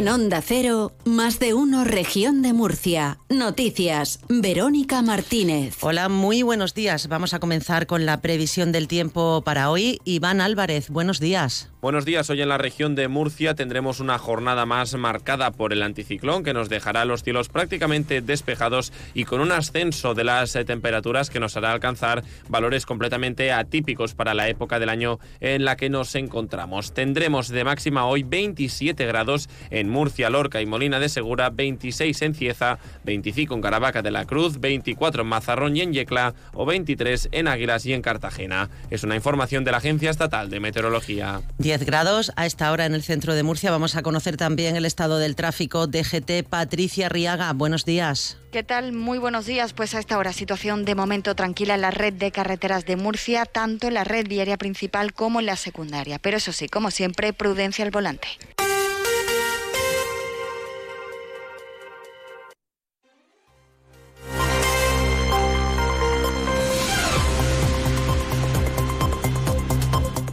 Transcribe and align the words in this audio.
En 0.00 0.08
Onda 0.08 0.40
Cero, 0.40 0.92
más 1.04 1.38
de 1.40 1.52
uno 1.52 1.84
región 1.84 2.40
de 2.40 2.54
Murcia. 2.54 3.18
Noticias, 3.28 4.20
Verónica 4.30 5.02
Martínez. 5.02 5.76
Hola, 5.82 6.08
muy 6.08 6.42
buenos 6.42 6.72
días. 6.72 7.06
Vamos 7.08 7.34
a 7.34 7.38
comenzar 7.38 7.86
con 7.86 8.06
la 8.06 8.22
previsión 8.22 8.72
del 8.72 8.88
tiempo 8.88 9.42
para 9.44 9.68
hoy. 9.68 10.00
Iván 10.06 10.40
Álvarez, 10.40 10.88
buenos 10.88 11.20
días. 11.20 11.70
Buenos 11.82 12.04
días. 12.04 12.28
Hoy 12.28 12.42
en 12.42 12.50
la 12.50 12.58
región 12.58 12.94
de 12.94 13.08
Murcia 13.08 13.54
tendremos 13.54 14.00
una 14.00 14.18
jornada 14.18 14.66
más 14.66 14.94
marcada 14.96 15.50
por 15.50 15.72
el 15.72 15.82
anticiclón 15.82 16.44
que 16.44 16.52
nos 16.52 16.68
dejará 16.68 17.06
los 17.06 17.22
cielos 17.22 17.48
prácticamente 17.48 18.20
despejados 18.20 18.92
y 19.14 19.24
con 19.24 19.40
un 19.40 19.50
ascenso 19.50 20.12
de 20.12 20.24
las 20.24 20.54
eh, 20.56 20.66
temperaturas 20.66 21.30
que 21.30 21.40
nos 21.40 21.56
hará 21.56 21.72
alcanzar 21.72 22.22
valores 22.48 22.84
completamente 22.84 23.50
atípicos 23.50 24.14
para 24.14 24.34
la 24.34 24.50
época 24.50 24.78
del 24.78 24.90
año 24.90 25.20
en 25.40 25.64
la 25.64 25.76
que 25.76 25.88
nos 25.88 26.14
encontramos. 26.16 26.92
Tendremos 26.92 27.48
de 27.48 27.64
máxima 27.64 28.04
hoy 28.04 28.24
27 28.24 29.06
grados 29.06 29.48
en 29.70 29.89
Murcia, 29.90 30.30
Lorca 30.30 30.60
y 30.62 30.66
Molina 30.66 30.98
de 30.98 31.08
Segura, 31.08 31.50
26 31.50 32.22
en 32.22 32.34
Cieza, 32.34 32.78
25 33.04 33.54
en 33.54 33.60
Caravaca 33.60 34.02
de 34.02 34.10
la 34.10 34.24
Cruz, 34.24 34.60
24 34.60 35.22
en 35.22 35.28
Mazarrón 35.28 35.76
y 35.76 35.82
en 35.82 35.92
Yecla 35.92 36.34
o 36.54 36.64
23 36.64 37.28
en 37.32 37.48
Águilas 37.48 37.84
y 37.86 37.92
en 37.92 38.02
Cartagena. 38.02 38.70
Es 38.90 39.04
una 39.04 39.16
información 39.16 39.64
de 39.64 39.72
la 39.72 39.78
Agencia 39.78 40.10
Estatal 40.10 40.50
de 40.50 40.60
Meteorología. 40.60 41.42
10 41.58 41.84
grados 41.84 42.32
a 42.36 42.46
esta 42.46 42.72
hora 42.72 42.86
en 42.86 42.94
el 42.94 43.02
centro 43.02 43.34
de 43.34 43.42
Murcia. 43.42 43.70
Vamos 43.70 43.96
a 43.96 44.02
conocer 44.02 44.36
también 44.36 44.76
el 44.76 44.86
estado 44.86 45.18
del 45.18 45.36
tráfico. 45.36 45.86
DGT 45.86 46.48
Patricia 46.48 47.08
Riaga, 47.08 47.52
buenos 47.52 47.84
días. 47.84 48.38
¿Qué 48.52 48.64
tal? 48.64 48.92
Muy 48.92 49.18
buenos 49.18 49.46
días. 49.46 49.72
Pues 49.72 49.94
a 49.94 50.00
esta 50.00 50.18
hora 50.18 50.32
situación 50.32 50.84
de 50.84 50.94
momento 50.94 51.34
tranquila 51.34 51.74
en 51.74 51.82
la 51.82 51.90
red 51.90 52.12
de 52.12 52.32
carreteras 52.32 52.84
de 52.84 52.96
Murcia, 52.96 53.44
tanto 53.46 53.86
en 53.86 53.94
la 53.94 54.04
red 54.04 54.26
viaria 54.26 54.56
principal 54.56 55.12
como 55.12 55.40
en 55.40 55.46
la 55.46 55.56
secundaria. 55.56 56.18
Pero 56.18 56.36
eso 56.36 56.52
sí, 56.52 56.68
como 56.68 56.90
siempre, 56.90 57.32
prudencia 57.32 57.84
al 57.84 57.90
volante. 57.90 58.28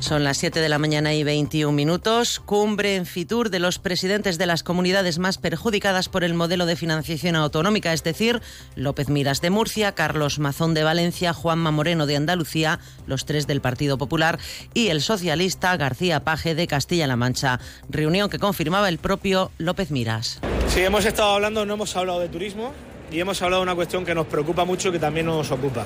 Son 0.07 0.23
las 0.23 0.37
7 0.37 0.61
de 0.61 0.69
la 0.69 0.79
mañana 0.79 1.13
y 1.13 1.25
21 1.25 1.73
minutos. 1.73 2.39
Cumbre 2.39 2.95
en 2.95 3.05
Fitur 3.05 3.49
de 3.49 3.59
los 3.59 3.77
presidentes 3.77 4.37
de 4.37 4.45
las 4.45 4.63
comunidades 4.63 5.19
más 5.19 5.37
perjudicadas 5.37 6.07
por 6.07 6.23
el 6.23 6.33
modelo 6.33 6.65
de 6.65 6.77
financiación 6.77 7.35
autonómica, 7.35 7.91
es 7.91 8.05
decir, 8.05 8.41
López 8.75 9.09
Miras 9.09 9.41
de 9.41 9.49
Murcia, 9.49 9.91
Carlos 9.91 10.39
Mazón 10.39 10.73
de 10.73 10.85
Valencia, 10.85 11.33
Juanma 11.33 11.71
Moreno 11.71 12.05
de 12.05 12.15
Andalucía, 12.15 12.79
los 13.05 13.25
tres 13.25 13.47
del 13.47 13.59
Partido 13.59 13.97
Popular, 13.97 14.39
y 14.73 14.87
el 14.87 15.01
socialista 15.01 15.75
García 15.75 16.23
Paje 16.23 16.55
de 16.55 16.67
Castilla-La 16.67 17.17
Mancha. 17.17 17.59
Reunión 17.89 18.29
que 18.29 18.39
confirmaba 18.39 18.87
el 18.87 18.99
propio 18.99 19.51
López 19.57 19.91
Miras. 19.91 20.39
Sí, 20.69 20.83
hemos 20.83 21.03
estado 21.03 21.31
hablando, 21.31 21.65
no 21.65 21.73
hemos 21.73 21.93
hablado 21.97 22.21
de 22.21 22.29
turismo 22.29 22.71
y 23.11 23.19
hemos 23.19 23.41
hablado 23.41 23.61
de 23.61 23.63
una 23.63 23.75
cuestión 23.75 24.05
que 24.05 24.15
nos 24.15 24.27
preocupa 24.27 24.63
mucho 24.63 24.87
y 24.87 24.93
que 24.93 24.99
también 24.99 25.25
nos 25.25 25.51
ocupa. 25.51 25.83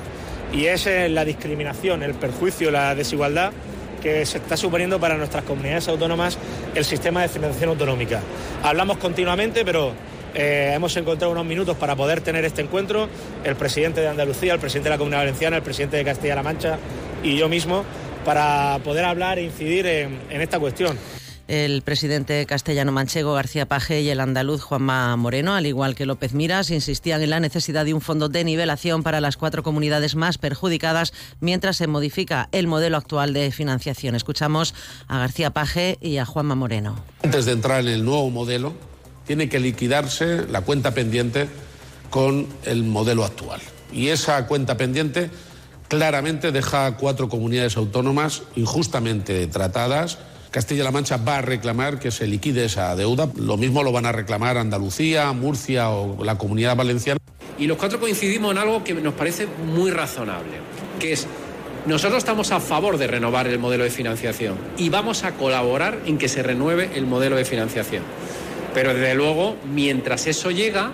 Y 0.54 0.66
es 0.66 0.86
eh, 0.86 1.10
la 1.10 1.26
discriminación, 1.26 2.04
el 2.04 2.14
perjuicio, 2.14 2.70
la 2.70 2.94
desigualdad 2.94 3.52
que 4.02 4.26
se 4.26 4.40
está 4.40 4.58
suponiendo 4.58 5.00
para 5.00 5.16
nuestras 5.18 5.44
comunidades 5.44 5.88
autónomas 5.88 6.38
el 6.76 6.84
sistema 6.84 7.22
de 7.22 7.30
financiación 7.30 7.70
autonómica. 7.70 8.22
Hablamos 8.64 8.98
continuamente, 8.98 9.64
pero 9.64 9.94
eh, 10.34 10.72
hemos 10.74 10.96
encontrado 10.98 11.32
unos 11.32 11.46
minutos 11.46 11.78
para 11.78 11.96
poder 11.96 12.22
tener 12.22 12.44
este 12.44 12.62
encuentro, 12.62 13.08
el 13.44 13.56
presidente 13.56 14.02
de 14.02 14.10
Andalucía, 14.10 14.54
el 14.54 14.60
presidente 14.60 14.90
de 14.90 14.96
la 14.96 14.98
Comunidad 14.98 15.22
Valenciana, 15.22 15.58
el 15.58 15.64
presidente 15.64 15.98
de 15.98 16.06
Castilla-La 16.06 16.44
Mancha 16.44 16.78
y 17.24 17.38
yo 17.38 17.48
mismo, 17.48 17.86
para 18.26 18.80
poder 18.84 19.06
hablar 19.06 19.40
e 19.40 19.44
incidir 19.44 19.86
en, 19.86 20.20
en 20.30 20.42
esta 20.42 20.60
cuestión 20.60 20.98
el 21.52 21.82
presidente 21.82 22.46
castellano 22.46 22.94
manchego 22.94 23.34
García 23.34 23.66
Paje 23.66 24.00
y 24.00 24.10
el 24.10 24.22
andaluz 24.22 24.62
Juanma 24.62 25.14
Moreno, 25.18 25.54
al 25.54 25.66
igual 25.66 25.96
que 25.96 26.06
López 26.06 26.34
Miras, 26.34 26.72
insistían 26.72 27.22
en 27.22 27.30
la 27.30 27.42
necesidad 27.42 27.84
de 27.84 27.94
un 27.94 28.00
fondo 28.00 28.30
de 28.30 28.46
nivelación 28.46 29.04
para 29.04 29.20
las 29.20 29.36
cuatro 29.36 29.62
comunidades 29.62 30.16
más 30.16 30.38
perjudicadas 30.38 31.12
mientras 31.42 31.76
se 31.76 31.88
modifica 31.88 32.48
el 32.54 32.68
modelo 32.68 32.96
actual 32.96 33.34
de 33.34 33.52
financiación. 33.52 34.16
Escuchamos 34.16 34.74
a 35.10 35.20
García 35.20 35.50
Paje 35.50 35.98
y 36.00 36.20
a 36.20 36.26
Juanma 36.26 36.56
Moreno. 36.56 36.96
Antes 37.22 37.44
de 37.44 37.52
entrar 37.52 37.82
en 37.82 37.90
el 37.90 38.06
nuevo 38.06 38.30
modelo, 38.30 38.74
tiene 39.28 39.50
que 39.50 39.60
liquidarse 39.60 40.48
la 40.48 40.62
cuenta 40.62 40.94
pendiente 40.94 41.50
con 42.10 42.48
el 42.64 42.86
modelo 42.86 43.26
actual. 43.26 43.60
Y 43.92 44.08
esa 44.08 44.48
cuenta 44.48 44.78
pendiente 44.78 45.30
claramente 45.90 46.54
deja 46.54 46.86
a 46.86 46.96
cuatro 46.96 47.28
comunidades 47.28 47.76
autónomas 47.76 48.44
injustamente 48.56 49.46
tratadas 49.48 50.18
Castilla-La 50.52 50.92
Mancha 50.92 51.16
va 51.16 51.38
a 51.38 51.42
reclamar 51.42 51.98
que 51.98 52.12
se 52.12 52.28
liquide 52.28 52.66
esa 52.66 52.94
deuda. 52.98 53.30
Lo 53.38 53.56
mismo 53.56 53.84
lo 53.84 53.94
van 53.94 54.06
a 54.06 54.12
reclamar 54.12 54.58
Andalucía, 54.58 55.32
Murcia 55.32 55.90
o 55.90 56.24
la 56.26 56.38
Comunidad 56.38 56.76
Valenciana. 56.76 57.20
Y 57.58 57.68
los 57.68 57.78
cuatro 57.78 58.02
coincidimos 58.02 58.52
en 58.52 58.58
algo 58.58 58.84
que 58.84 58.94
nos 58.94 59.14
parece 59.14 59.48
muy 59.48 59.92
razonable, 59.92 60.58
que 61.00 61.14
es 61.14 61.26
nosotros 61.86 62.20
estamos 62.20 62.52
a 62.52 62.60
favor 62.60 62.98
de 62.98 63.08
renovar 63.08 63.48
el 63.48 63.58
modelo 63.58 63.84
de 63.84 63.90
financiación 63.90 64.56
y 64.78 64.90
vamos 64.90 65.24
a 65.24 65.32
colaborar 65.32 66.00
en 66.06 66.20
que 66.20 66.28
se 66.28 66.44
renueve 66.44 66.92
el 66.96 67.08
modelo 67.08 67.38
de 67.38 67.46
financiación. 67.46 68.04
Pero 68.74 68.94
desde 68.94 69.16
luego, 69.16 69.56
mientras 69.74 70.28
eso 70.28 70.52
llega, 70.52 70.92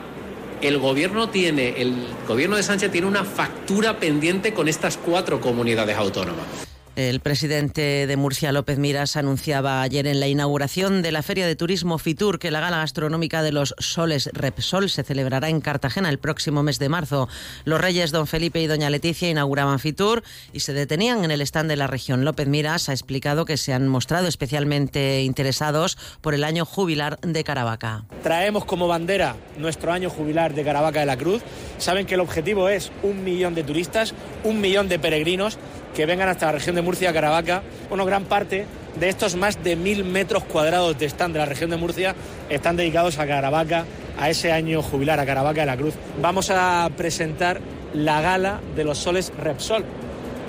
el 0.61 0.77
gobierno 0.77 1.29
tiene, 1.29 1.81
el 1.81 1.93
gobierno 2.27 2.55
de 2.55 2.63
Sánchez 2.63 2.91
tiene 2.91 3.07
una 3.07 3.25
factura 3.25 3.99
pendiente 3.99 4.53
con 4.53 4.67
estas 4.67 4.97
cuatro 4.97 5.41
comunidades 5.41 5.97
autónomas. 5.97 6.66
El 6.97 7.19
presidente 7.19 8.07
de 8.07 8.17
Murcia, 8.17 8.51
López 8.51 8.79
Miras, 8.79 9.17
anunciaba 9.17 9.83
ayer 9.83 10.07
en 10.07 10.19
la 10.19 10.27
inauguración 10.27 11.03
de 11.03 11.11
la 11.11 11.21
Feria 11.21 11.45
de 11.45 11.55
Turismo 11.55 11.99
Fitur 11.99 12.39
que 12.39 12.49
la 12.49 12.59
gala 12.59 12.77
gastronómica 12.77 13.43
de 13.43 13.51
los 13.51 13.75
Soles 13.77 14.31
Repsol 14.33 14.89
se 14.89 15.03
celebrará 15.03 15.49
en 15.49 15.61
Cartagena 15.61 16.09
el 16.09 16.17
próximo 16.17 16.63
mes 16.63 16.79
de 16.79 16.89
marzo. 16.89 17.29
Los 17.65 17.79
reyes 17.79 18.09
don 18.09 18.25
Felipe 18.25 18.63
y 18.63 18.65
doña 18.65 18.89
Leticia 18.89 19.29
inauguraban 19.29 19.77
Fitur 19.77 20.23
y 20.53 20.61
se 20.61 20.73
detenían 20.73 21.23
en 21.23 21.29
el 21.29 21.41
stand 21.41 21.69
de 21.69 21.75
la 21.75 21.85
región. 21.85 22.25
López 22.25 22.47
Miras 22.47 22.89
ha 22.89 22.93
explicado 22.93 23.45
que 23.45 23.57
se 23.57 23.73
han 23.73 23.87
mostrado 23.87 24.27
especialmente 24.27 25.21
interesados 25.21 25.99
por 26.21 26.33
el 26.33 26.43
año 26.43 26.65
jubilar 26.65 27.19
de 27.19 27.43
Caravaca. 27.43 28.05
Traemos 28.23 28.65
como 28.65 28.87
bandera 28.87 29.35
nuestro 29.59 29.93
año 29.93 30.09
jubilar 30.09 30.55
de 30.55 30.63
Caravaca 30.63 31.01
de 31.01 31.05
la 31.05 31.17
Cruz. 31.17 31.43
Saben 31.77 32.07
que 32.07 32.15
el 32.15 32.21
objetivo 32.21 32.69
es 32.69 32.91
un 33.03 33.23
millón 33.23 33.53
de 33.53 33.63
turistas, 33.63 34.15
un 34.43 34.61
millón 34.61 34.89
de 34.89 34.97
peregrinos 34.97 35.59
que 35.97 36.05
vengan 36.05 36.29
hasta 36.29 36.45
la 36.45 36.51
región 36.51 36.75
de 36.75 36.83
Murcia, 36.83 37.11
Caravaca. 37.11 37.63
Una 37.89 38.05
gran 38.05 38.25
parte 38.25 38.67
de 38.99 39.09
estos 39.09 39.35
más 39.35 39.63
de 39.63 39.75
mil 39.75 40.05
metros 40.05 40.43
cuadrados 40.43 40.95
de 40.99 41.07
stand 41.07 41.33
de 41.33 41.39
la 41.39 41.45
región 41.45 41.71
de 41.71 41.77
Murcia 41.77 42.13
están 42.51 42.75
dedicados 42.75 43.17
a 43.17 43.25
Caravaca, 43.25 43.83
a 44.19 44.29
ese 44.29 44.51
año 44.51 44.83
jubilar, 44.83 45.19
a 45.19 45.25
Caravaca 45.25 45.61
de 45.61 45.65
la 45.65 45.75
Cruz. 45.75 45.95
Vamos 46.21 46.51
a 46.51 46.87
presentar 46.95 47.61
la 47.95 48.21
gala 48.21 48.61
de 48.75 48.83
los 48.83 48.99
soles 48.99 49.33
Repsol. 49.39 49.85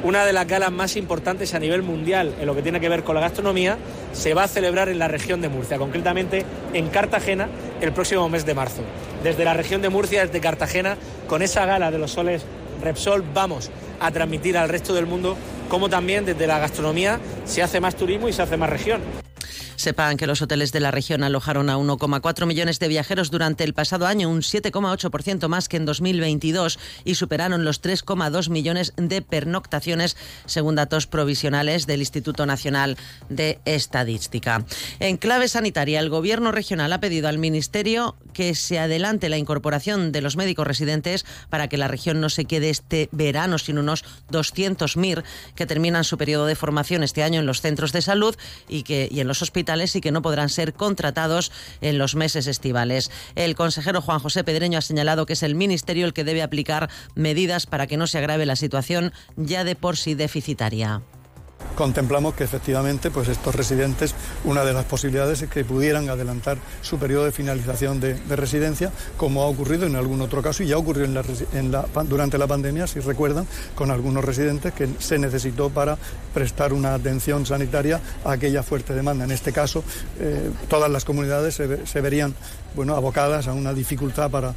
Una 0.04 0.26
de 0.26 0.34
las 0.34 0.46
galas 0.46 0.70
más 0.70 0.96
importantes 0.96 1.54
a 1.54 1.58
nivel 1.58 1.82
mundial 1.82 2.34
en 2.38 2.46
lo 2.46 2.54
que 2.54 2.60
tiene 2.60 2.78
que 2.78 2.90
ver 2.90 3.02
con 3.02 3.14
la 3.14 3.22
gastronomía 3.22 3.78
se 4.12 4.34
va 4.34 4.44
a 4.44 4.48
celebrar 4.48 4.90
en 4.90 4.98
la 4.98 5.08
región 5.08 5.40
de 5.40 5.48
Murcia, 5.48 5.78
concretamente 5.78 6.44
en 6.74 6.88
Cartagena 6.88 7.48
el 7.80 7.92
próximo 7.92 8.28
mes 8.28 8.44
de 8.44 8.52
marzo. 8.52 8.82
Desde 9.24 9.46
la 9.46 9.54
región 9.54 9.80
de 9.80 9.88
Murcia, 9.88 10.26
desde 10.26 10.40
Cartagena, 10.40 10.98
con 11.26 11.40
esa 11.40 11.64
gala 11.64 11.90
de 11.90 11.98
los 11.98 12.10
soles 12.10 12.44
Repsol 12.80 13.24
vamos 13.34 13.70
a 14.00 14.10
transmitir 14.10 14.56
al 14.56 14.68
resto 14.68 14.94
del 14.94 15.06
mundo 15.06 15.36
cómo 15.68 15.88
también 15.88 16.24
desde 16.24 16.46
la 16.46 16.58
gastronomía 16.58 17.20
se 17.44 17.62
hace 17.62 17.80
más 17.80 17.96
turismo 17.96 18.28
y 18.28 18.32
se 18.32 18.42
hace 18.42 18.56
más 18.56 18.70
región. 18.70 19.27
Sepan 19.78 20.16
que 20.16 20.26
los 20.26 20.42
hoteles 20.42 20.72
de 20.72 20.80
la 20.80 20.90
región 20.90 21.22
alojaron 21.22 21.70
a 21.70 21.78
1,4 21.78 22.46
millones 22.46 22.80
de 22.80 22.88
viajeros 22.88 23.30
durante 23.30 23.62
el 23.62 23.74
pasado 23.74 24.08
año, 24.08 24.28
un 24.28 24.40
7,8% 24.40 25.46
más 25.46 25.68
que 25.68 25.76
en 25.76 25.86
2022 25.86 26.80
y 27.04 27.14
superaron 27.14 27.64
los 27.64 27.80
3,2 27.80 28.50
millones 28.50 28.92
de 28.96 29.22
pernoctaciones, 29.22 30.16
según 30.46 30.74
datos 30.74 31.06
provisionales 31.06 31.86
del 31.86 32.00
Instituto 32.00 32.44
Nacional 32.44 32.96
de 33.28 33.60
Estadística. 33.66 34.64
En 34.98 35.16
clave 35.16 35.46
sanitaria, 35.46 36.00
el 36.00 36.10
Gobierno 36.10 36.50
regional 36.50 36.92
ha 36.92 36.98
pedido 36.98 37.28
al 37.28 37.38
Ministerio 37.38 38.16
que 38.32 38.56
se 38.56 38.80
adelante 38.80 39.28
la 39.28 39.38
incorporación 39.38 40.10
de 40.10 40.22
los 40.22 40.36
médicos 40.36 40.66
residentes 40.66 41.24
para 41.50 41.68
que 41.68 41.78
la 41.78 41.86
región 41.86 42.20
no 42.20 42.30
se 42.30 42.46
quede 42.46 42.70
este 42.70 43.08
verano 43.12 43.58
sin 43.58 43.78
unos 43.78 44.04
200 44.30 44.96
MIR 44.96 45.22
que 45.54 45.66
terminan 45.66 46.02
su 46.02 46.18
periodo 46.18 46.46
de 46.46 46.56
formación 46.56 47.04
este 47.04 47.22
año 47.22 47.38
en 47.38 47.46
los 47.46 47.60
centros 47.60 47.92
de 47.92 48.02
salud 48.02 48.34
y, 48.68 48.82
que, 48.82 49.08
y 49.08 49.20
en 49.20 49.28
los 49.28 49.40
hospitales 49.40 49.67
y 49.68 50.00
que 50.00 50.12
no 50.12 50.22
podrán 50.22 50.48
ser 50.48 50.72
contratados 50.72 51.52
en 51.82 51.98
los 51.98 52.14
meses 52.14 52.46
estivales. 52.46 53.10
El 53.34 53.54
consejero 53.54 54.00
Juan 54.00 54.18
José 54.18 54.42
Pedreño 54.42 54.78
ha 54.78 54.82
señalado 54.82 55.26
que 55.26 55.34
es 55.34 55.42
el 55.42 55.54
Ministerio 55.54 56.06
el 56.06 56.14
que 56.14 56.24
debe 56.24 56.42
aplicar 56.42 56.88
medidas 57.14 57.66
para 57.66 57.86
que 57.86 57.98
no 57.98 58.06
se 58.06 58.16
agrave 58.16 58.46
la 58.46 58.56
situación 58.56 59.12
ya 59.36 59.64
de 59.64 59.76
por 59.76 59.98
sí 59.98 60.14
deficitaria. 60.14 61.02
Contemplamos 61.78 62.34
que 62.34 62.42
efectivamente 62.42 63.08
pues 63.08 63.28
estos 63.28 63.54
residentes, 63.54 64.12
una 64.42 64.64
de 64.64 64.72
las 64.72 64.84
posibilidades 64.84 65.42
es 65.42 65.48
que 65.48 65.64
pudieran 65.64 66.10
adelantar 66.10 66.58
su 66.82 66.98
periodo 66.98 67.26
de 67.26 67.30
finalización 67.30 68.00
de, 68.00 68.16
residencia, 68.34 68.90
como 69.16 69.42
ha 69.42 69.46
ocurrido 69.46 69.86
en 69.86 69.94
algún 69.94 70.20
otro 70.20 70.42
caso 70.42 70.64
y 70.64 70.66
ya 70.66 70.76
ocurrió 70.76 71.06
durante 72.08 72.36
la 72.36 72.46
pandemia, 72.48 72.88
si 72.88 72.98
recuerdan, 72.98 73.46
con 73.76 73.92
algunos 73.92 74.24
residentes 74.24 74.74
que 74.74 74.88
se 74.98 75.20
necesitó 75.20 75.70
para 75.70 75.96
prestar 76.34 76.72
una 76.72 76.94
atención 76.94 77.46
sanitaria 77.46 78.00
a 78.24 78.32
aquella 78.32 78.64
fuerte 78.64 78.92
demanda. 78.92 79.24
En 79.24 79.30
este 79.30 79.52
caso, 79.52 79.84
eh, 80.18 80.50
todas 80.68 80.90
las 80.90 81.04
comunidades 81.04 81.54
se, 81.54 82.00
verían 82.00 82.34
bueno, 82.74 82.94
abocadas 82.94 83.48
a 83.48 83.52
una 83.52 83.72
dificultad 83.74 84.30
para 84.30 84.54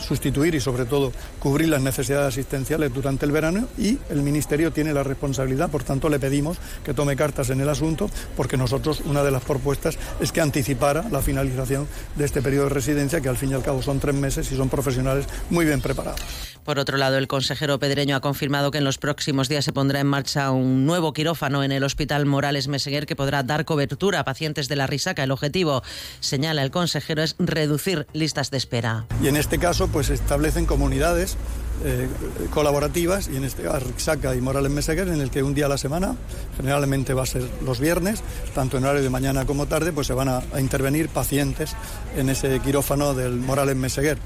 sustituir 0.00 0.54
y 0.54 0.60
sobre 0.60 0.84
todo 0.84 1.12
cubrir 1.38 1.68
las 1.68 1.82
necesidades 1.82 2.28
asistenciales 2.28 2.92
durante 2.92 3.26
el 3.26 3.32
verano 3.32 3.66
y 3.78 3.98
el 4.10 4.22
Ministerio 4.22 4.72
tiene 4.72 4.92
la 4.92 5.02
responsabilidad, 5.02 5.70
por 5.70 5.84
tanto 5.84 6.08
le 6.08 6.18
pedimos 6.18 6.58
que 6.84 6.94
tome 6.94 7.16
cartas 7.16 7.50
en 7.50 7.60
el 7.60 7.68
asunto 7.68 8.10
porque 8.36 8.56
nosotros 8.56 9.02
una 9.04 9.22
de 9.22 9.30
las 9.30 9.44
propuestas 9.44 9.98
es 10.20 10.32
que 10.32 10.40
anticipara 10.40 11.08
la 11.10 11.20
finalización 11.20 11.86
de 12.16 12.24
este 12.24 12.42
periodo 12.42 12.64
de 12.64 12.74
residencia 12.74 13.20
que 13.20 13.28
al 13.28 13.36
fin 13.36 13.50
y 13.50 13.54
al 13.54 13.62
cabo 13.62 13.82
son 13.82 14.00
tres 14.00 14.14
meses 14.14 14.50
y 14.52 14.56
son 14.56 14.68
profesionales 14.68 15.26
muy 15.50 15.64
bien 15.64 15.80
preparados. 15.80 16.20
Por 16.64 16.80
otro 16.80 16.96
lado, 16.96 17.16
el 17.16 17.28
consejero 17.28 17.78
Pedreño 17.78 18.16
ha 18.16 18.20
confirmado 18.20 18.72
que 18.72 18.78
en 18.78 18.84
los 18.84 18.98
próximos 18.98 19.48
días 19.48 19.64
se 19.64 19.72
pondrá 19.72 20.00
en 20.00 20.08
marcha 20.08 20.50
un 20.50 20.84
nuevo 20.84 21.12
quirófano 21.12 21.62
en 21.62 21.70
el 21.70 21.84
Hospital 21.84 22.26
Morales 22.26 22.66
Meseguer 22.66 23.06
que 23.06 23.14
podrá 23.14 23.44
dar 23.44 23.64
cobertura 23.64 24.18
a 24.18 24.24
pacientes 24.24 24.66
de 24.66 24.74
la 24.74 24.88
risaca. 24.88 25.22
El 25.22 25.30
objetivo, 25.30 25.84
señala 26.18 26.64
el 26.64 26.72
consejero, 26.72 27.22
es 27.26 27.36
reducir 27.38 28.06
listas 28.12 28.50
de 28.50 28.56
espera. 28.56 29.06
Y 29.22 29.28
en 29.28 29.36
este 29.36 29.58
caso, 29.58 29.88
pues 29.88 30.08
establecen 30.10 30.64
comunidades 30.64 31.36
eh, 31.84 32.08
colaborativas 32.54 33.28
y 33.28 33.36
en 33.36 33.44
este 33.44 33.68
Risaca 33.68 34.34
y 34.34 34.40
Morales 34.40 34.72
Meseguer 34.72 35.08
en 35.08 35.20
el 35.20 35.30
que 35.30 35.42
un 35.42 35.54
día 35.54 35.66
a 35.66 35.68
la 35.68 35.76
semana, 35.76 36.16
generalmente 36.56 37.12
va 37.12 37.24
a 37.24 37.26
ser 37.26 37.42
los 37.64 37.80
viernes, 37.80 38.22
tanto 38.54 38.78
en 38.78 38.84
horario 38.84 39.02
de 39.02 39.10
mañana 39.10 39.44
como 39.44 39.66
tarde, 39.66 39.92
pues 39.92 40.06
se 40.06 40.14
van 40.14 40.28
a 40.28 40.42
intervenir 40.58 41.10
pacientes 41.10 41.76
en 42.16 42.30
ese 42.30 42.60
quirófano 42.60 43.12
del 43.12 43.36
Morales 43.36 43.76
Meseguer. 43.76 44.16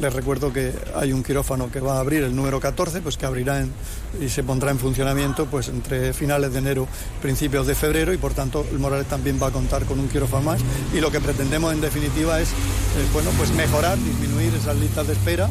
Les 0.00 0.12
recuerdo 0.12 0.52
que 0.52 0.72
hay 0.94 1.12
un 1.12 1.22
quirófano 1.22 1.70
que 1.70 1.80
va 1.80 1.96
a 1.96 2.00
abrir, 2.00 2.22
el 2.22 2.34
número 2.34 2.60
14, 2.60 3.02
pues 3.02 3.16
que 3.16 3.26
abrirá 3.26 3.64
y 4.20 4.28
se 4.28 4.42
pondrá 4.42 4.70
en 4.70 4.78
funcionamiento 4.78 5.46
pues 5.46 5.68
entre 5.68 6.12
finales 6.12 6.52
de 6.52 6.58
enero, 6.58 6.88
principios 7.20 7.66
de 7.66 7.74
febrero 7.74 8.12
y 8.12 8.16
por 8.16 8.32
tanto 8.34 8.64
el 8.70 8.78
Morales 8.78 9.06
también 9.06 9.38
va 9.42 9.48
a 9.48 9.50
contar 9.50 9.84
con 9.84 10.00
un 10.00 10.08
quirófano 10.08 10.42
más. 10.42 10.60
Y 10.94 11.00
lo 11.00 11.10
que 11.10 11.20
pretendemos 11.20 11.72
en 11.72 11.80
definitiva 11.80 12.40
es 12.40 12.48
eh, 12.50 12.54
bueno, 13.12 13.30
pues 13.36 13.52
mejorar, 13.52 13.98
disminuir 13.98 14.54
esas 14.54 14.76
listas 14.76 15.06
de 15.06 15.12
espera 15.12 15.48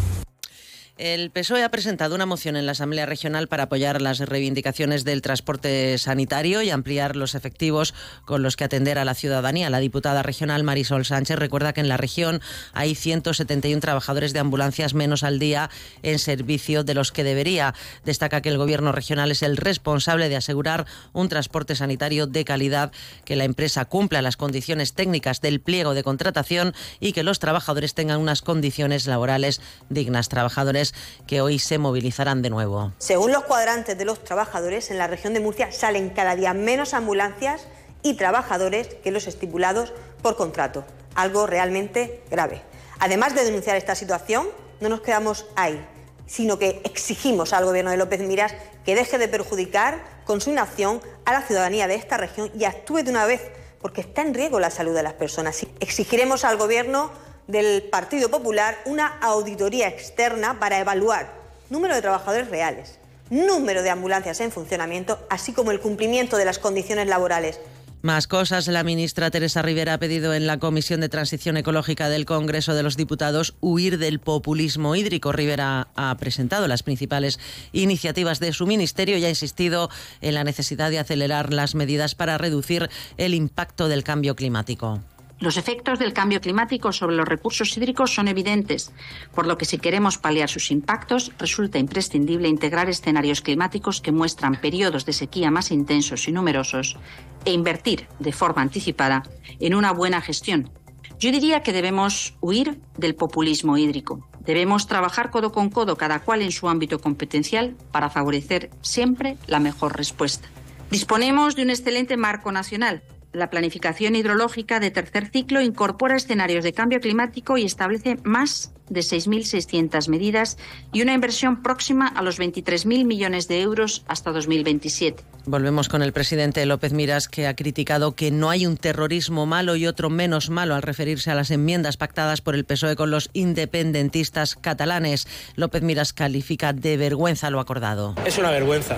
el 0.98 1.32
PSOE 1.32 1.64
ha 1.64 1.72
presentado 1.72 2.14
una 2.16 2.26
moción 2.26 2.56
en 2.56 2.66
la 2.66 2.74
Asamblea 2.74 3.06
Regional 3.06 3.48
para 3.48 3.64
apoyar 3.64 4.02
las 4.02 4.20
reivindicaciones 4.20 5.04
del 5.04 5.22
transporte 5.22 5.98
sanitario 5.98 6.62
y 6.62 6.70
ampliar 6.70 7.16
los 7.16 7.34
efectivos 7.34 7.94
con 8.26 8.44
los 8.44 8.56
que 8.56 8.66
atender 8.66 9.00
a 9.00 9.06
la 9.06 9.16
ciudadanía. 9.16 9.70
La 9.70 9.80
diputada 9.80 10.22
regional 10.22 10.64
Marisol 10.64 11.06
Sánchez 11.06 11.40
recuerda 11.40 11.74
que 11.74 11.82
en 11.82 11.88
la 11.88 11.98
región 11.98 12.42
hay 12.74 12.94
171 12.94 13.82
trabajadores 13.82 14.34
de 14.34 14.40
ambulancias 14.40 14.94
menos 14.94 15.24
al 15.24 15.40
día 15.40 15.70
en 16.04 16.20
servicio 16.20 16.84
de 16.84 16.94
los 16.94 17.12
que 17.12 17.24
debería. 17.24 17.74
Destaca 18.06 18.42
que 18.42 18.50
el 18.50 18.58
Gobierno 18.58 18.92
regional 18.92 19.32
es 19.32 19.42
el 19.42 19.58
responsable 19.58 20.30
de 20.30 20.36
asegurar 20.36 20.86
un 21.14 21.30
transporte 21.30 21.76
sanitario 21.76 22.28
de 22.28 22.46
calidad, 22.46 22.92
que 23.26 23.36
la 23.36 23.46
empresa 23.46 23.86
cumpla 23.86 24.22
las 24.22 24.38
condiciones 24.38 24.94
técnicas 24.94 25.42
del 25.42 25.62
pliego 25.62 25.94
de 25.94 26.04
contratación 26.04 26.74
y 27.00 27.14
que 27.14 27.24
los 27.24 27.40
trabajadores 27.40 27.96
tengan 27.96 28.20
unas 28.20 28.42
condiciones 28.42 29.08
laborales 29.08 29.62
dignas. 29.90 30.30
Trabajadores 30.30 30.91
que 31.28 31.42
hoy 31.42 31.60
se 31.60 31.78
movilizarán 31.78 32.42
de 32.42 32.50
nuevo. 32.50 32.92
Según 32.98 33.32
los 33.32 33.44
cuadrantes 33.44 33.98
de 33.98 34.06
los 34.06 34.24
trabajadores, 34.24 34.92
en 34.92 34.98
la 34.98 35.08
región 35.08 35.34
de 35.34 35.40
Murcia 35.40 35.72
salen 35.72 36.10
cada 36.10 36.36
día 36.36 36.54
menos 36.54 36.94
ambulancias 36.94 37.68
y 38.04 38.16
trabajadores 38.16 38.88
que 39.04 39.12
los 39.12 39.28
estipulados 39.28 39.94
por 40.22 40.36
contrato, 40.36 40.86
algo 41.16 41.48
realmente 41.48 42.24
grave. 42.30 42.62
Además 43.00 43.36
de 43.36 43.44
denunciar 43.44 43.78
esta 43.78 43.96
situación, 43.96 44.48
no 44.80 44.90
nos 44.90 45.02
quedamos 45.02 45.46
ahí, 45.56 45.84
sino 46.26 46.60
que 46.60 46.82
exigimos 46.84 47.54
al 47.54 47.66
Gobierno 47.66 47.92
de 47.92 47.98
López 47.98 48.22
Miras 48.22 48.54
que 48.86 48.96
deje 48.96 49.18
de 49.18 49.28
perjudicar 49.28 50.04
con 50.26 50.42
su 50.42 50.50
inacción 50.50 51.02
a 51.26 51.34
la 51.34 51.42
ciudadanía 51.42 51.88
de 51.88 51.96
esta 51.96 52.18
región 52.18 52.52
y 52.58 52.66
actúe 52.66 53.04
de 53.04 53.12
una 53.12 53.26
vez, 53.26 53.42
porque 53.82 54.02
está 54.02 54.22
en 54.22 54.34
riesgo 54.34 54.60
la 54.60 54.72
salud 54.72 54.96
de 54.96 55.04
las 55.04 55.14
personas. 55.14 55.66
Exigiremos 55.80 56.46
al 56.46 56.58
Gobierno 56.58 57.12
del 57.52 57.84
Partido 57.84 58.30
Popular 58.30 58.78
una 58.86 59.20
auditoría 59.20 59.88
externa 59.88 60.60
para 60.60 60.80
evaluar 60.80 61.34
número 61.70 61.96
de 61.96 62.02
trabajadores 62.02 62.50
reales, 62.50 63.00
número 63.30 63.84
de 63.84 63.90
ambulancias 63.90 64.40
en 64.42 64.52
funcionamiento, 64.52 65.20
así 65.30 65.54
como 65.54 65.72
el 65.72 65.80
cumplimiento 65.80 66.38
de 66.38 66.46
las 66.46 66.60
condiciones 66.60 67.08
laborales. 67.08 67.60
Más 68.02 68.26
cosas. 68.26 68.68
La 68.68 68.84
ministra 68.84 69.30
Teresa 69.30 69.62
Rivera 69.62 69.94
ha 69.94 70.00
pedido 70.00 70.34
en 70.34 70.48
la 70.48 70.58
Comisión 70.58 71.02
de 71.02 71.10
Transición 71.10 71.56
Ecológica 71.56 72.10
del 72.10 72.26
Congreso 72.26 72.74
de 72.74 72.82
los 72.82 72.98
Diputados 72.98 73.54
huir 73.62 74.00
del 74.00 74.20
populismo 74.20 74.96
hídrico. 74.96 75.32
Rivera 75.32 75.90
ha 75.96 76.18
presentado 76.18 76.68
las 76.68 76.82
principales 76.82 77.40
iniciativas 77.74 78.40
de 78.40 78.54
su 78.54 78.66
ministerio 78.66 79.18
y 79.18 79.26
ha 79.26 79.30
insistido 79.30 79.92
en 80.22 80.34
la 80.34 80.44
necesidad 80.44 80.90
de 80.90 80.98
acelerar 80.98 81.54
las 81.54 81.76
medidas 81.76 82.16
para 82.16 82.40
reducir 82.40 82.90
el 83.18 83.36
impacto 83.36 83.88
del 83.88 84.04
cambio 84.04 84.36
climático. 84.36 85.00
Los 85.42 85.58
efectos 85.58 85.98
del 85.98 86.14
cambio 86.14 86.40
climático 86.40 86.92
sobre 86.92 87.16
los 87.16 87.28
recursos 87.28 87.76
hídricos 87.76 88.14
son 88.14 88.28
evidentes, 88.28 88.92
por 89.34 89.48
lo 89.48 89.58
que 89.58 89.66
si 89.66 89.80
queremos 89.80 90.20
paliar 90.20 90.48
sus 90.48 90.70
impactos, 90.70 91.32
resulta 91.40 91.80
imprescindible 91.80 92.48
integrar 92.48 92.90
escenarios 92.90 93.42
climáticos 93.42 94.02
que 94.02 94.12
muestran 94.12 94.62
periodos 94.62 95.04
de 95.04 95.14
sequía 95.14 95.50
más 95.50 95.72
intensos 95.72 96.28
y 96.28 96.32
numerosos 96.32 96.96
e 97.44 97.54
invertir 97.54 98.08
de 98.20 98.34
forma 98.34 98.62
anticipada 98.62 99.24
en 99.60 99.74
una 99.74 99.92
buena 99.92 100.22
gestión. 100.22 100.70
Yo 101.18 101.32
diría 101.32 101.64
que 101.64 101.74
debemos 101.74 102.36
huir 102.40 102.80
del 102.96 103.16
populismo 103.16 103.80
hídrico. 103.80 104.30
Debemos 104.42 104.86
trabajar 104.86 105.32
codo 105.32 105.52
con 105.52 105.72
codo, 105.72 105.96
cada 105.96 106.20
cual 106.20 106.44
en 106.44 106.52
su 106.52 106.70
ámbito 106.70 107.00
competencial, 107.00 107.76
para 107.92 108.12
favorecer 108.12 108.70
siempre 108.82 109.38
la 109.48 109.60
mejor 109.60 109.98
respuesta. 109.98 110.48
Disponemos 110.92 111.56
de 111.56 111.64
un 111.64 111.72
excelente 111.72 112.16
marco 112.16 112.52
nacional 112.52 113.02
la 113.34 113.50
planificación 113.50 114.16
hidrológica 114.16 114.80
de 114.80 114.92
tercer 114.92 115.30
ciclo 115.30 115.62
incorpora 115.62 116.18
escenarios 116.18 116.64
de 116.64 116.74
cambio 116.74 117.00
climático 117.00 117.58
y 117.58 117.64
establece 117.64 118.18
más 118.24 118.74
de 118.90 119.00
6.600 119.00 120.10
medidas 120.10 120.58
y 120.92 121.02
una 121.02 121.14
inversión 121.14 121.64
próxima 121.64 122.08
a 122.08 122.22
los 122.22 122.40
23.000 122.40 123.06
millones 123.06 123.48
de 123.48 123.62
euros 123.62 124.04
hasta 124.08 124.32
2027. 124.32 125.24
Volvemos 125.46 125.88
con 125.88 126.04
el 126.04 126.12
presidente 126.12 126.66
López 126.66 126.92
Miras, 126.92 127.30
que 127.30 127.48
ha 127.48 127.56
criticado 127.56 128.16
que 128.16 128.32
no 128.32 128.50
hay 128.50 128.68
un 128.68 128.76
terrorismo 128.76 129.46
malo 129.46 129.78
y 129.78 129.88
otro 129.88 130.10
menos 130.10 130.50
malo 130.50 130.76
al 130.76 130.82
referirse 130.82 131.32
a 131.32 131.36
las 131.36 131.52
enmiendas 131.52 131.96
pactadas 131.96 132.42
por 132.42 132.54
el 132.54 132.66
PSOE 132.66 132.98
con 132.98 133.12
los 133.12 133.30
independentistas 133.34 134.56
catalanes. 134.58 135.26
López 135.56 135.84
Miras 135.84 136.12
califica 136.12 136.74
de 136.74 136.98
vergüenza 136.98 137.50
lo 137.50 137.62
acordado. 137.62 138.16
Es 138.26 138.38
una 138.38 138.52
vergüenza. 138.52 138.98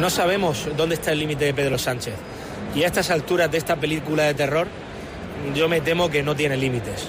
No 0.00 0.10
sabemos 0.10 0.68
dónde 0.76 0.96
está 0.96 1.12
el 1.12 1.20
límite 1.20 1.44
de 1.44 1.54
Pedro 1.54 1.78
Sánchez. 1.78 2.14
Y 2.74 2.82
a 2.82 2.86
estas 2.86 3.10
alturas 3.10 3.50
de 3.50 3.58
esta 3.58 3.76
película 3.76 4.24
de 4.24 4.34
terror, 4.34 4.66
yo 5.54 5.68
me 5.68 5.80
temo 5.80 6.10
que 6.10 6.22
no 6.22 6.34
tiene 6.34 6.56
límites. 6.56 7.06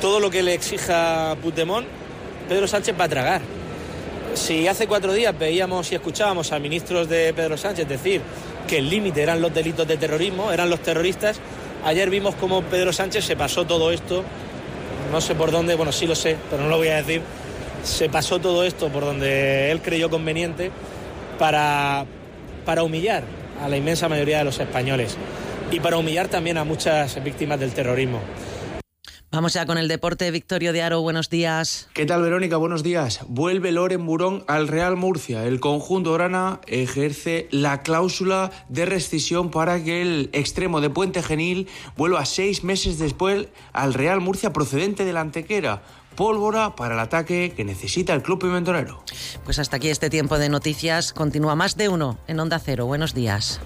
Todo 0.00 0.18
lo 0.18 0.30
que 0.30 0.42
le 0.42 0.54
exija 0.54 1.36
Puigdemont, 1.40 1.86
Pedro 2.48 2.66
Sánchez 2.66 2.94
va 2.98 3.04
a 3.04 3.08
tragar. 3.08 3.40
Si 4.34 4.66
hace 4.66 4.86
cuatro 4.86 5.12
días 5.12 5.36
veíamos 5.38 5.90
y 5.92 5.94
escuchábamos 5.94 6.52
a 6.52 6.58
ministros 6.58 7.08
de 7.08 7.32
Pedro 7.34 7.56
Sánchez 7.56 7.88
decir 7.88 8.20
que 8.66 8.78
el 8.78 8.90
límite 8.90 9.22
eran 9.22 9.40
los 9.40 9.54
delitos 9.54 9.86
de 9.86 9.96
terrorismo, 9.96 10.52
eran 10.52 10.68
los 10.68 10.80
terroristas, 10.80 11.38
ayer 11.84 12.10
vimos 12.10 12.34
cómo 12.34 12.62
Pedro 12.62 12.92
Sánchez 12.92 13.24
se 13.24 13.36
pasó 13.36 13.64
todo 13.64 13.92
esto, 13.92 14.24
no 15.12 15.20
sé 15.20 15.36
por 15.36 15.52
dónde, 15.52 15.76
bueno, 15.76 15.92
sí 15.92 16.06
lo 16.06 16.16
sé, 16.16 16.36
pero 16.50 16.64
no 16.64 16.68
lo 16.68 16.78
voy 16.78 16.88
a 16.88 16.96
decir, 16.96 17.22
se 17.84 18.08
pasó 18.08 18.40
todo 18.40 18.64
esto 18.64 18.88
por 18.88 19.04
donde 19.04 19.70
él 19.70 19.80
creyó 19.80 20.10
conveniente 20.10 20.72
para, 21.38 22.04
para 22.64 22.82
humillar 22.82 23.22
a 23.62 23.68
la 23.68 23.76
inmensa 23.76 24.08
mayoría 24.08 24.38
de 24.38 24.44
los 24.44 24.58
españoles 24.58 25.16
y 25.70 25.80
para 25.80 25.96
humillar 25.96 26.28
también 26.28 26.58
a 26.58 26.64
muchas 26.64 27.22
víctimas 27.22 27.58
del 27.58 27.72
terrorismo. 27.72 28.20
Vamos 29.32 29.54
ya 29.54 29.66
con 29.66 29.76
el 29.76 29.88
deporte. 29.88 30.30
Victorio 30.30 30.72
de 30.72 30.82
Aro, 30.82 31.02
buenos 31.02 31.28
días. 31.28 31.88
¿Qué 31.92 32.06
tal, 32.06 32.22
Verónica? 32.22 32.56
Buenos 32.56 32.82
días. 32.82 33.20
Vuelve 33.28 33.72
Loren 33.72 34.06
Burón 34.06 34.44
al 34.46 34.68
Real 34.68 34.96
Murcia. 34.96 35.44
El 35.44 35.60
conjunto 35.60 36.12
grana 36.12 36.60
ejerce 36.66 37.48
la 37.50 37.82
cláusula 37.82 38.50
de 38.68 38.86
rescisión 38.86 39.50
para 39.50 39.82
que 39.82 40.00
el 40.00 40.30
extremo 40.32 40.80
de 40.80 40.90
Puente 40.90 41.22
Genil 41.22 41.68
vuelva 41.96 42.24
seis 42.24 42.64
meses 42.64 42.98
después 42.98 43.48
al 43.72 43.94
Real 43.94 44.20
Murcia 44.20 44.52
procedente 44.52 45.04
de 45.04 45.12
la 45.12 45.20
Antequera 45.20 45.82
pólvora 46.16 46.74
para 46.74 46.94
el 46.94 47.00
ataque 47.00 47.52
que 47.54 47.64
necesita 47.64 48.14
el 48.14 48.22
club 48.22 48.40
pimentonero. 48.40 49.02
Pues 49.44 49.58
hasta 49.58 49.76
aquí 49.76 49.88
este 49.88 50.10
tiempo 50.10 50.38
de 50.38 50.48
noticias. 50.48 51.12
Continúa 51.12 51.54
más 51.54 51.76
de 51.76 51.88
uno 51.88 52.18
en 52.26 52.40
Onda 52.40 52.58
Cero. 52.58 52.86
Buenos 52.86 53.14
días. 53.14 53.60